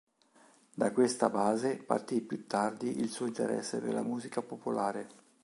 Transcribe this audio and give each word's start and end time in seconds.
Da 0.73 0.91
questa 0.93 1.29
base 1.29 1.77
partì 1.77 2.21
più 2.21 2.47
tardi 2.47 2.97
il 3.01 3.09
suo 3.11 3.27
interesse 3.27 3.79
per 3.79 3.93
la 3.93 4.01
musica 4.01 4.41
popolare. 4.41 5.07